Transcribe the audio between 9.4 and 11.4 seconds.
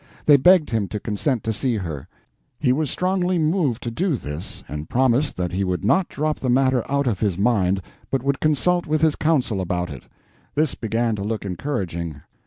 about it. This began to